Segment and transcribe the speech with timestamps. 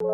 [0.00, 0.10] Hello,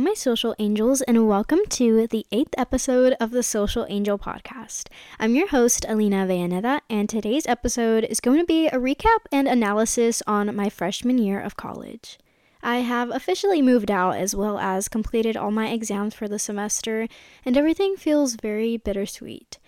[0.00, 4.88] my social angels, and welcome to the eighth episode of the Social Angel Podcast.
[5.20, 9.46] I'm your host, Alina Villaneda, and today's episode is going to be a recap and
[9.46, 12.18] analysis on my freshman year of college.
[12.62, 17.08] I have officially moved out as well as completed all my exams for the semester,
[17.44, 19.58] and everything feels very bittersweet.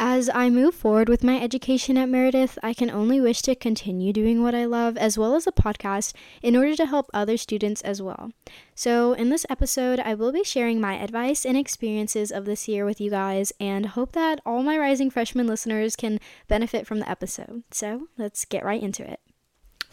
[0.00, 4.12] As I move forward with my education at Meredith, I can only wish to continue
[4.12, 6.12] doing what I love as well as a podcast
[6.42, 8.32] in order to help other students as well.
[8.74, 12.84] So, in this episode, I will be sharing my advice and experiences of this year
[12.84, 16.18] with you guys and hope that all my rising freshman listeners can
[16.48, 17.62] benefit from the episode.
[17.70, 19.20] So, let's get right into it.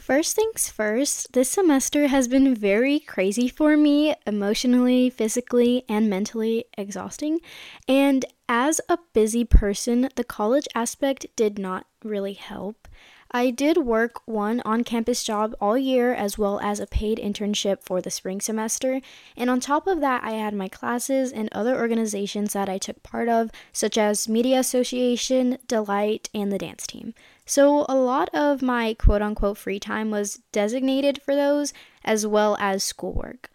[0.01, 6.65] First things first, this semester has been very crazy for me, emotionally, physically, and mentally
[6.75, 7.39] exhausting.
[7.87, 12.87] And as a busy person, the college aspect did not really help.
[13.29, 17.83] I did work one on campus job all year as well as a paid internship
[17.83, 19.01] for the spring semester.
[19.37, 23.03] And on top of that, I had my classes and other organizations that I took
[23.03, 27.13] part of, such as Media Association, Delight, and the dance team.
[27.51, 32.55] So a lot of my quote unquote free time was designated for those as well
[32.61, 33.49] as schoolwork.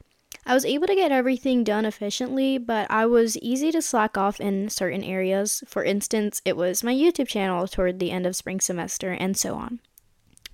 [0.45, 4.39] I was able to get everything done efficiently, but I was easy to slack off
[4.39, 5.65] in certain areas.
[5.67, 9.55] For instance, it was my YouTube channel toward the end of spring semester, and so
[9.55, 9.81] on.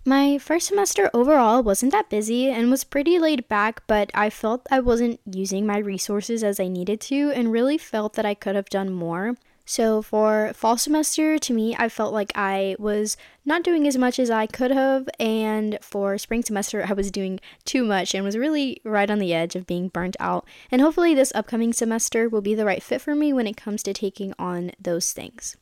[0.04, 4.68] My first semester overall wasn't that busy and was pretty laid back, but I felt
[4.70, 8.54] I wasn't using my resources as I needed to and really felt that I could
[8.54, 9.34] have done more.
[9.64, 14.18] So for fall semester, to me, I felt like I was not doing as much
[14.18, 18.36] as I could have, and for spring semester, I was doing too much and was
[18.36, 20.46] really right on the edge of being burnt out.
[20.70, 23.82] And hopefully, this upcoming semester will be the right fit for me when it comes
[23.84, 25.56] to taking on those things.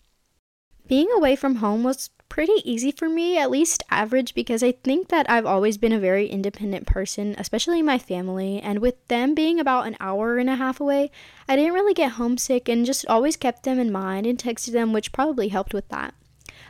[0.91, 5.07] Being away from home was pretty easy for me, at least average, because I think
[5.07, 8.61] that I've always been a very independent person, especially my family.
[8.61, 11.13] And with them being about an hour and a half away,
[11.49, 14.93] I didn't really get homesick and just always kept them in mind and texted them,
[14.93, 16.13] which probably helped with that.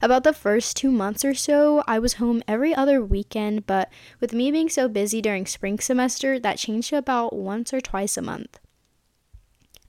[0.02, 4.34] About the first two months or so, I was home every other weekend, but with
[4.34, 8.22] me being so busy during spring semester, that changed to about once or twice a
[8.22, 8.58] month.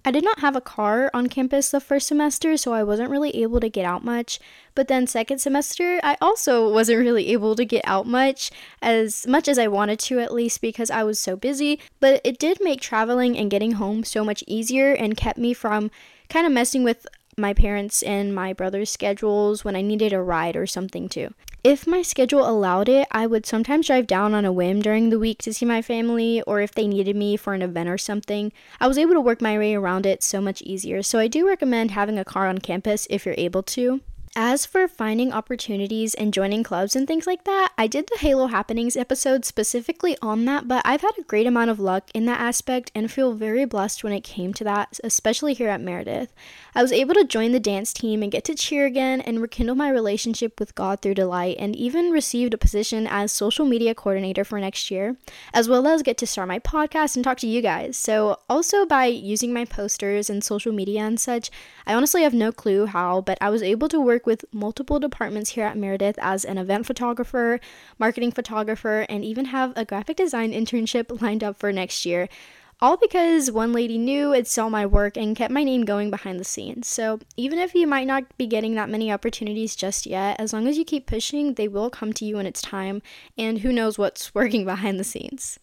[0.04, 3.36] I did not have a car on campus the first semester, so I wasn't really
[3.42, 4.40] able to get out much.
[4.74, 8.52] But then, second semester, I also wasn't really able to get out much,
[8.82, 11.80] as much as I wanted to at least, because I was so busy.
[12.00, 15.92] But it did make traveling and getting home so much easier and kept me from
[16.30, 17.06] kind of messing with
[17.38, 21.34] my parents and my brother's schedules when I needed a ride or something too.
[21.64, 25.20] If my schedule allowed it, I would sometimes drive down on a whim during the
[25.20, 28.52] week to see my family, or if they needed me for an event or something.
[28.80, 31.48] I was able to work my way around it so much easier, so I do
[31.48, 34.02] recommend having a car on campus if you're able to.
[34.34, 38.48] As for finding opportunities and joining clubs and things like that, I did the Halo
[38.48, 42.40] Happenings episode specifically on that, but I've had a great amount of luck in that
[42.40, 46.32] aspect and feel very blessed when it came to that, especially here at Meredith.
[46.74, 49.76] I was able to join the dance team and get to cheer again and rekindle
[49.76, 54.46] my relationship with God through Delight, and even received a position as social media coordinator
[54.46, 55.18] for next year,
[55.54, 57.98] as well as get to start my podcast and talk to you guys.
[57.98, 61.52] So, also by using my posters and social media and such,
[61.86, 65.00] I honestly have no clue how, but I was able to work work with multiple
[65.00, 67.60] departments here at Meredith as an event photographer,
[67.98, 72.30] marketing photographer, and even have a graphic design internship lined up for next year.
[72.80, 76.40] All because one lady knew and saw my work and kept my name going behind
[76.40, 76.88] the scenes.
[76.88, 80.68] So, even if you might not be getting that many opportunities just yet, as long
[80.68, 83.02] as you keep pushing, they will come to you when its time,
[83.38, 85.60] and who knows what's working behind the scenes.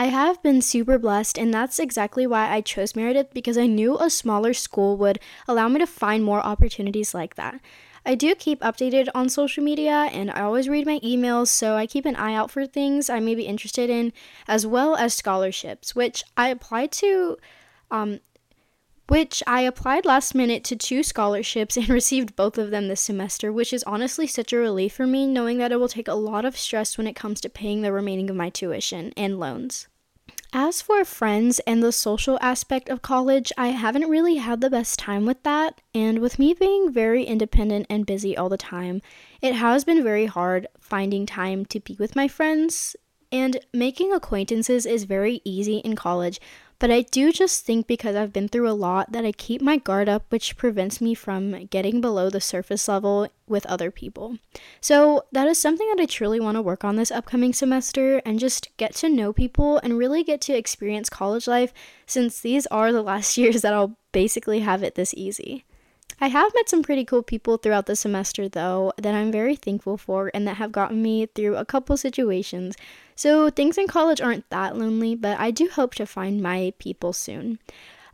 [0.00, 3.98] I have been super blessed, and that's exactly why I chose Meredith because I knew
[3.98, 7.60] a smaller school would allow me to find more opportunities like that.
[8.06, 11.88] I do keep updated on social media and I always read my emails, so I
[11.88, 14.12] keep an eye out for things I may be interested in,
[14.46, 17.36] as well as scholarships, which I applied to.
[17.90, 18.20] Um,
[19.08, 23.52] which I applied last minute to two scholarships and received both of them this semester,
[23.52, 26.44] which is honestly such a relief for me, knowing that it will take a lot
[26.44, 29.88] of stress when it comes to paying the remaining of my tuition and loans.
[30.52, 34.98] As for friends and the social aspect of college, I haven't really had the best
[34.98, 39.02] time with that, and with me being very independent and busy all the time,
[39.42, 42.96] it has been very hard finding time to be with my friends.
[43.30, 46.40] And making acquaintances is very easy in college,
[46.78, 49.76] but I do just think because I've been through a lot that I keep my
[49.76, 54.38] guard up, which prevents me from getting below the surface level with other people.
[54.80, 58.38] So, that is something that I truly want to work on this upcoming semester and
[58.38, 61.72] just get to know people and really get to experience college life
[62.06, 65.64] since these are the last years that I'll basically have it this easy.
[66.20, 69.96] I have met some pretty cool people throughout the semester, though, that I'm very thankful
[69.96, 72.74] for and that have gotten me through a couple situations.
[73.14, 77.12] So things in college aren't that lonely, but I do hope to find my people
[77.12, 77.60] soon.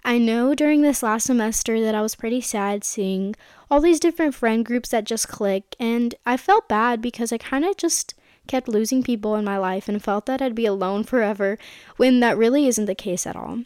[0.05, 3.35] I know during this last semester that I was pretty sad seeing
[3.71, 7.65] all these different friend groups that just click, and I felt bad because I kind
[7.65, 8.12] of just
[8.47, 11.57] kept losing people in my life and felt that I'd be alone forever
[11.97, 13.61] when that really isn't the case at all.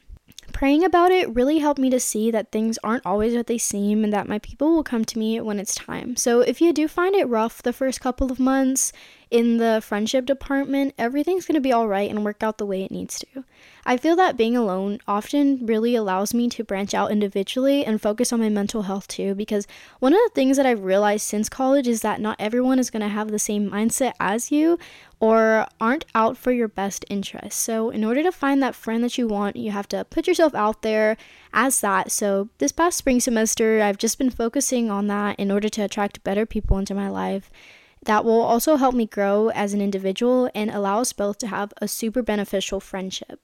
[0.58, 4.02] Praying about it really helped me to see that things aren't always what they seem
[4.02, 6.16] and that my people will come to me when it's time.
[6.16, 8.92] So, if you do find it rough the first couple of months
[9.30, 12.90] in the friendship department, everything's going to be alright and work out the way it
[12.90, 13.44] needs to.
[13.84, 18.32] I feel that being alone often really allows me to branch out individually and focus
[18.32, 19.66] on my mental health too, because
[19.98, 23.00] one of the things that I've realized since college is that not everyone is going
[23.02, 24.78] to have the same mindset as you
[25.20, 27.58] or aren't out for your best interest.
[27.60, 30.54] So, in order to find that friend that you want, you have to put yourself
[30.54, 31.16] out there
[31.52, 32.12] as that.
[32.12, 36.22] So, this past spring semester, I've just been focusing on that in order to attract
[36.22, 37.50] better people into my life
[38.04, 41.72] that will also help me grow as an individual and allow us both to have
[41.78, 43.40] a super beneficial friendship.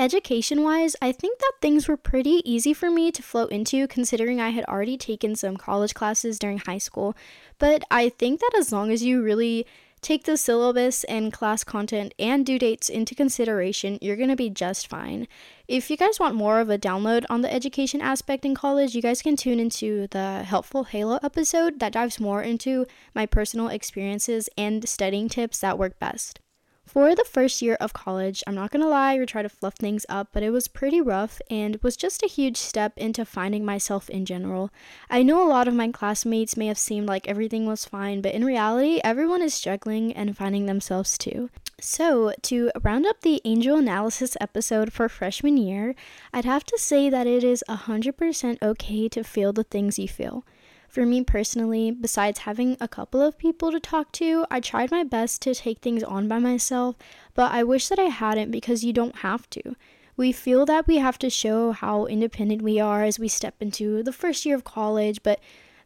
[0.00, 4.40] Education wise, I think that things were pretty easy for me to float into considering
[4.40, 7.16] I had already taken some college classes during high school.
[7.58, 9.66] But I think that as long as you really
[10.00, 14.50] take the syllabus and class content and due dates into consideration, you're going to be
[14.50, 15.28] just fine.
[15.66, 19.02] If you guys want more of a download on the education aspect in college, you
[19.02, 24.48] guys can tune into the Helpful Halo episode that dives more into my personal experiences
[24.56, 26.40] and studying tips that work best.
[26.88, 30.06] For the first year of college, I'm not gonna lie or try to fluff things
[30.08, 34.08] up, but it was pretty rough and was just a huge step into finding myself
[34.08, 34.70] in general.
[35.10, 38.32] I know a lot of my classmates may have seemed like everything was fine, but
[38.32, 41.50] in reality, everyone is struggling and finding themselves too.
[41.78, 45.94] So, to round up the angel analysis episode for freshman year,
[46.32, 50.42] I'd have to say that it is 100% okay to feel the things you feel.
[50.88, 55.04] For me personally, besides having a couple of people to talk to, I tried my
[55.04, 56.96] best to take things on by myself,
[57.34, 59.76] but I wish that I hadn't because you don't have to.
[60.16, 64.02] We feel that we have to show how independent we are as we step into
[64.02, 65.40] the first year of college, but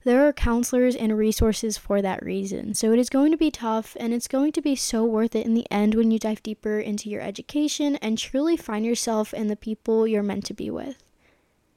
[0.04, 2.72] there are counselors and resources for that reason.
[2.75, 5.44] So it is going to be tough and it's going to be so worth it
[5.44, 9.50] in the end when you dive deeper into your education and truly find yourself and
[9.50, 11.02] the people you're meant to be with.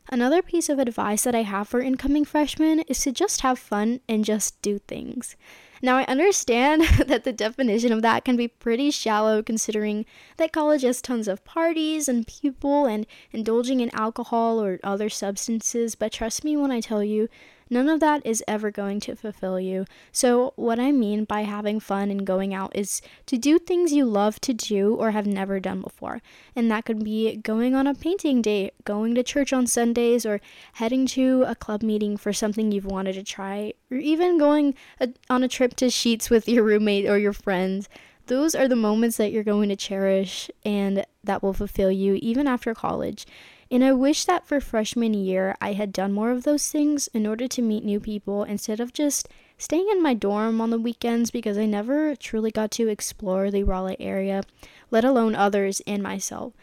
[0.09, 4.01] Another piece of advice that I have for incoming freshmen is to just have fun
[4.07, 5.35] and just do things.
[5.81, 10.05] Now, I understand that the definition of that can be pretty shallow considering
[10.37, 15.95] that college has tons of parties and people and indulging in alcohol or other substances,
[15.95, 17.27] but trust me when I tell you,
[17.69, 19.85] None of that is ever going to fulfill you.
[20.11, 24.05] So, what I mean by having fun and going out is to do things you
[24.05, 26.21] love to do or have never done before.
[26.55, 30.41] And that could be going on a painting date, going to church on Sundays, or
[30.73, 35.09] heading to a club meeting for something you've wanted to try, or even going a,
[35.29, 37.89] on a trip to Sheetz with your roommate or your friends.
[38.27, 42.47] Those are the moments that you're going to cherish and that will fulfill you even
[42.47, 43.25] after college.
[43.71, 47.25] And I wish that for freshman year I had done more of those things in
[47.25, 49.27] order to meet new people instead of just
[49.57, 53.63] staying in my dorm on the weekends because I never truly got to explore the
[53.63, 54.43] Raleigh area,
[54.91, 56.53] let alone others and myself.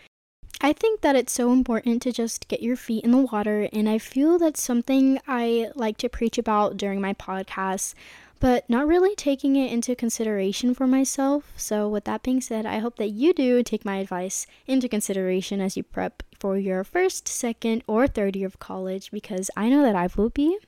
[0.60, 3.88] I think that it's so important to just get your feet in the water, and
[3.88, 7.94] I feel that's something I like to preach about during my podcasts
[8.42, 11.52] but not really taking it into consideration for myself.
[11.56, 15.60] So, with that being said, I hope that you do take my advice into consideration
[15.60, 19.84] as you prep for your first, second, or third year of college because I know
[19.84, 20.58] that I will be.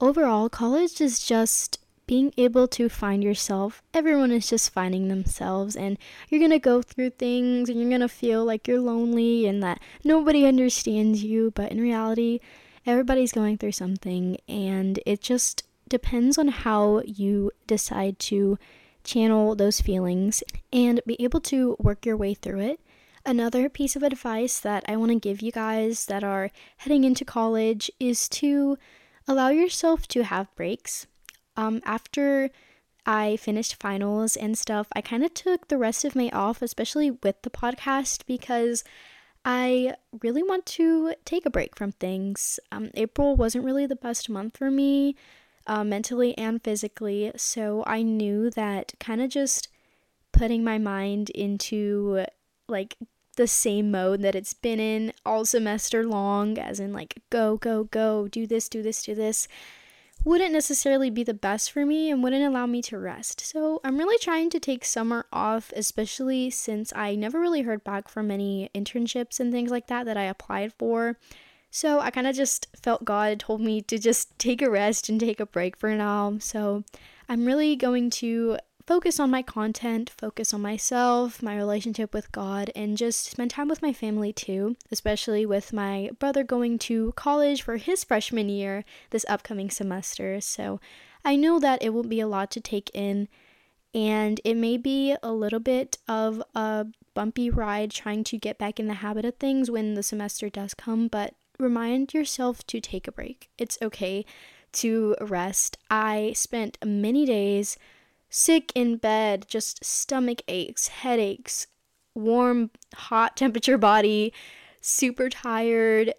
[0.00, 3.82] Overall, college is just being able to find yourself.
[3.92, 8.44] Everyone is just finding themselves, and you're gonna go through things and you're gonna feel
[8.44, 12.38] like you're lonely and that nobody understands you, but in reality,
[12.86, 18.58] everybody's going through something, and it just depends on how you decide to
[19.04, 22.80] channel those feelings and be able to work your way through it.
[23.24, 27.24] Another piece of advice that I want to give you guys that are heading into
[27.24, 28.78] college is to
[29.26, 31.06] allow yourself to have breaks.
[31.56, 32.50] Um, after
[33.04, 37.10] I finished finals and stuff, I kind of took the rest of May off, especially
[37.10, 38.84] with the podcast, because
[39.44, 42.58] I really want to take a break from things.
[42.72, 45.14] Um, April wasn't really the best month for me
[45.66, 47.32] uh, mentally and physically.
[47.36, 49.68] So I knew that kind of just
[50.32, 52.24] putting my mind into
[52.68, 52.96] like
[53.36, 57.84] the same mode that it's been in all semester long, as in like go, go,
[57.84, 59.46] go, do this, do this, do this,
[60.24, 63.40] wouldn't necessarily be the best for me and wouldn't allow me to rest.
[63.40, 68.08] So I'm really trying to take summer off, especially since I never really heard back
[68.08, 71.18] from any internships and things like that that I applied for.
[71.76, 75.20] So I kind of just felt God told me to just take a rest and
[75.20, 76.38] take a break for now.
[76.40, 76.84] So
[77.28, 78.56] I'm really going to
[78.86, 83.68] focus on my content, focus on myself, my relationship with God, and just spend time
[83.68, 88.82] with my family too, especially with my brother going to college for his freshman year
[89.10, 90.40] this upcoming semester.
[90.40, 90.80] So
[91.26, 93.28] I know that it will be a lot to take in,
[93.92, 98.80] and it may be a little bit of a bumpy ride trying to get back
[98.80, 103.06] in the habit of things when the semester does come, but remind yourself to take
[103.08, 103.50] a break.
[103.58, 104.24] It's okay
[104.72, 105.78] to rest.
[105.90, 107.78] I spent many days
[108.28, 111.66] sick in bed, just stomach aches, headaches,
[112.14, 114.32] warm, hot temperature body,
[114.80, 116.12] super tired,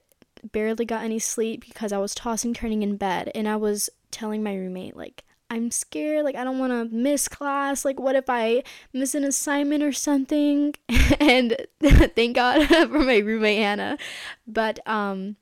[0.52, 4.44] barely got any sleep because I was tossing turning in bed and I was telling
[4.44, 8.26] my roommate like I'm scared like I don't want to miss class like what if
[8.30, 8.64] I
[8.94, 10.76] miss an assignment or something?
[11.20, 11.56] And
[12.16, 13.98] thank God for my roommate Hannah.
[14.46, 15.38] But um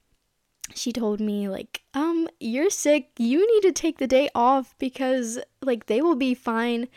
[0.74, 3.10] she told me like um you're sick.
[3.18, 6.88] You need to take the day off because like they will be fine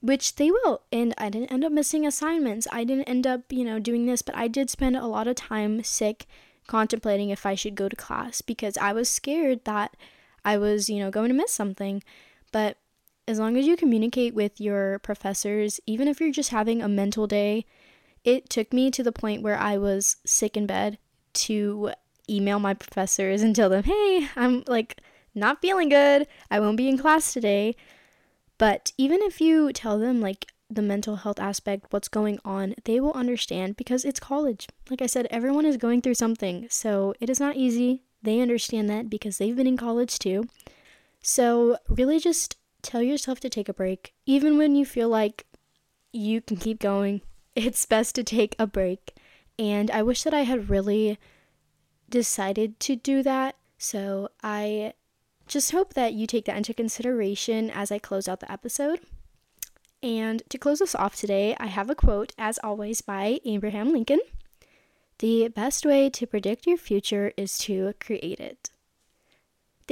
[0.00, 0.82] which they will.
[0.92, 2.66] And i didn't end up missing assignments.
[2.70, 5.36] I didn't end up you know doing this but i did spend a lot of
[5.36, 6.26] time sick
[6.66, 9.96] contemplating if i should go to class because i was scared that
[10.44, 12.02] i was you know going to miss something
[12.52, 12.76] but
[13.26, 17.26] as long as you communicate with your professors even if you're just having a mental
[17.26, 17.64] day
[18.24, 20.98] it took me to the point where i was sick in bed
[21.32, 21.90] to
[22.28, 25.00] email my professors and tell them, hey, I'm like
[25.34, 26.26] not feeling good.
[26.50, 27.76] I won't be in class today.
[28.58, 33.00] But even if you tell them like the mental health aspect, what's going on, they
[33.00, 34.68] will understand because it's college.
[34.88, 36.66] Like I said, everyone is going through something.
[36.70, 38.02] So it is not easy.
[38.22, 40.44] They understand that because they've been in college too.
[41.22, 44.12] So really just tell yourself to take a break.
[44.26, 45.46] Even when you feel like
[46.12, 47.22] you can keep going,
[47.54, 49.14] it's best to take a break.
[49.58, 51.18] And I wish that I had really
[52.10, 53.56] decided to do that.
[53.78, 54.94] So I
[55.46, 59.00] just hope that you take that into consideration as I close out the episode.
[60.02, 64.20] And to close us off today, I have a quote, as always, by Abraham Lincoln
[65.18, 68.70] The best way to predict your future is to create it.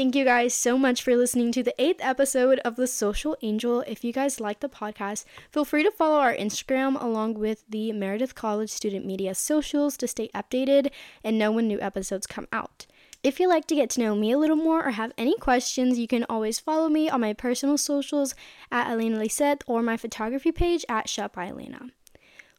[0.01, 3.83] Thank you guys so much for listening to the eighth episode of The Social Angel.
[3.83, 7.93] If you guys like the podcast, feel free to follow our Instagram along with the
[7.93, 10.91] Meredith College Student Media socials to stay updated
[11.23, 12.87] and know when new episodes come out.
[13.23, 15.99] If you'd like to get to know me a little more or have any questions,
[15.99, 18.35] you can always follow me on my personal socials
[18.73, 21.91] at Elena Lisette or my photography page at Shop by Elena.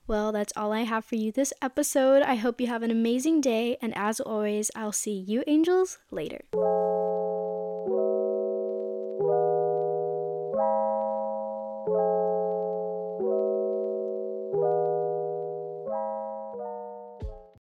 [0.05, 2.21] Well, that's all I have for you this episode.
[2.21, 6.41] I hope you have an amazing day, and as always, I'll see you angels later.